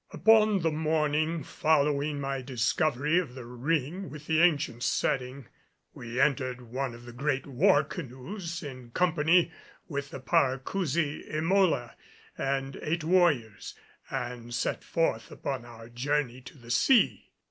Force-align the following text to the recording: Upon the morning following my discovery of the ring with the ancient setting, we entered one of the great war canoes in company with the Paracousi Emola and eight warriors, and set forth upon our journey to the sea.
Upon 0.09 0.61
the 0.61 0.71
morning 0.71 1.43
following 1.43 2.19
my 2.19 2.41
discovery 2.41 3.19
of 3.19 3.35
the 3.35 3.45
ring 3.45 4.09
with 4.09 4.25
the 4.25 4.41
ancient 4.41 4.81
setting, 4.81 5.47
we 5.93 6.19
entered 6.19 6.59
one 6.61 6.95
of 6.95 7.05
the 7.05 7.13
great 7.13 7.45
war 7.45 7.83
canoes 7.83 8.63
in 8.63 8.89
company 8.89 9.51
with 9.87 10.09
the 10.09 10.19
Paracousi 10.19 11.29
Emola 11.31 11.93
and 12.35 12.79
eight 12.81 13.03
warriors, 13.03 13.75
and 14.09 14.55
set 14.55 14.83
forth 14.83 15.29
upon 15.29 15.65
our 15.65 15.87
journey 15.87 16.41
to 16.41 16.57
the 16.57 16.71
sea. 16.71 17.29